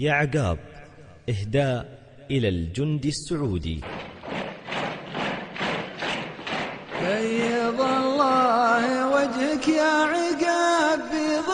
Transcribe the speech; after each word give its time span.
يا 0.00 0.12
عقاب 0.12 0.58
إهداء 1.28 1.98
إلى 2.30 2.48
الجندي 2.48 3.08
السعودي. 3.08 3.80
بيض 7.02 7.80
الله 7.80 9.08
وجهك 9.08 9.68
يا 9.68 9.92
عقاب 10.12 11.00
بيض 11.10 11.48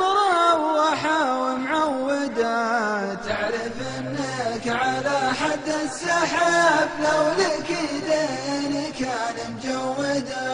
مروحة 0.00 1.40
ومعودة 1.42 3.14
تعرف 3.14 3.76
إنك 3.98 4.68
على 4.68 5.18
حد 5.40 5.68
السحاب 5.84 6.88
لو 7.00 7.22
لك 7.44 7.70
يدين 7.70 8.92
كان 8.98 9.36
مجودة 9.54 10.50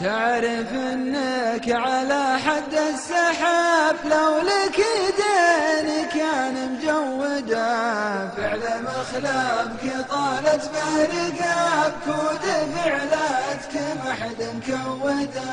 تعرف 0.00 0.72
إنك 0.72 1.70
على 1.70 2.38
حد 2.38 2.74
السحاب 2.74 3.96
لو 4.04 4.38
لك 4.38 4.78
مخلبك 8.82 10.06
طالت 10.10 10.70
به 10.72 11.04
رقابك 11.04 12.06
ما 14.04 14.12
حد 14.12 14.42
مكودة. 14.54 15.50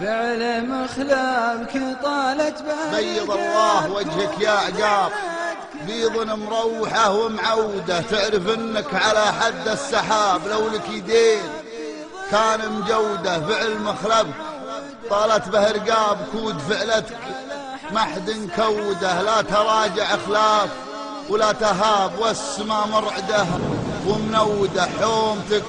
فعل 0.00 0.42
مخلبك 0.68 1.74
طالت 2.02 2.62
به 2.62 2.96
بيض 2.96 3.30
الله 3.30 3.92
وجهك 3.92 4.40
يا 4.40 4.50
عقاب 4.50 5.12
بيض 5.86 6.30
مروحة 6.30 7.10
ومعودة. 7.10 8.00
تعرف 8.00 8.48
إنك 8.54 8.94
على 8.94 9.32
حد 9.40 9.68
السحاب 9.68 10.48
لو 10.48 10.68
لك 10.68 10.88
يدين 10.88 11.42
كان 12.30 12.72
مجودة. 12.72 13.40
فعل 13.40 13.78
مخلبك 13.78 14.34
طالت 15.10 15.48
به 15.48 15.70
رقاب 15.70 16.18
كود 16.32 16.58
فعلتك. 16.58 17.18
ما 17.90 18.00
حد 18.00 18.50
كوده 18.56 19.22
لا 19.22 19.42
تراجع 19.42 20.16
خلاف 20.26 20.68
ولا 21.30 21.52
تهاب 21.52 22.18
والسما 22.18 22.86
مرعده 22.86 23.46
ومنوده 24.06 24.88
حومتك. 25.00 25.62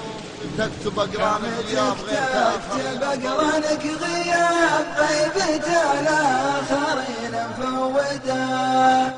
تكتب 0.58 1.00
أقرانك 1.00 1.66
تكتب 1.68 3.04
أقرانك 3.04 3.86
غياب 3.86 4.86
غيبة 4.98 5.68
الاخرين 6.00 7.34
مفوده 7.50 9.14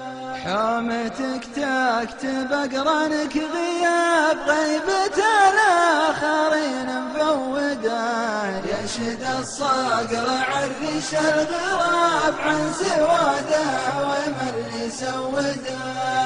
حومتك 0.45 1.45
تكتب 1.55 2.51
أقرانك 2.51 3.37
غياب 3.37 4.37
غيبة 4.47 5.17
الاخرين 5.49 7.03
مفوده 7.03 8.47
ينشد 8.57 9.23
الصقر 9.39 10.27
عرش 10.29 11.13
الغراب 11.13 12.33
عن 12.39 12.71
سواده 12.73 13.67
ومن 14.01 14.91
سوده 14.91 16.16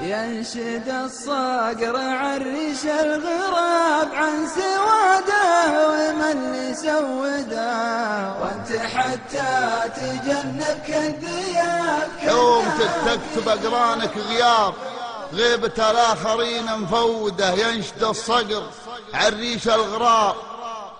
ينشد 0.00 0.88
الصقر 0.88 1.96
عرش 1.96 2.84
الغراب 2.84 4.14
عن 4.14 4.46
سوادة 4.46 5.44
ومن 5.88 6.74
سوده 6.74 8.34
وانت 8.40 8.82
حتى 8.82 9.90
تجنبك 9.96 10.88
الذياب. 10.88 12.08
حومتك 12.18 12.90
تكتب 13.06 13.48
أقرانك 13.48 14.16
غياب 14.16 14.74
غيبة 15.32 15.90
الآخرين 15.90 16.78
مفوده. 16.78 17.52
ينشد 17.52 18.04
الصقر 18.04 18.62
عريش 19.14 19.68
الغراب 19.68 20.34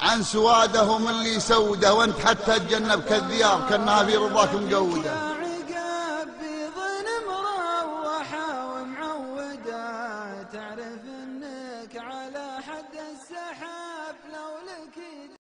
عن 0.01 0.23
سوادة 0.23 0.99
من 0.99 1.09
اللي 1.09 1.41
سوده 1.41 1.95
وانت 1.95 2.19
حتى 2.19 2.59
تجنبك 2.59 3.13
الذياب 3.13 3.69
كأنها 3.71 4.05
في 4.05 4.17
رضاك 4.17 4.55
مقودة. 4.55 5.36
على 12.07 12.46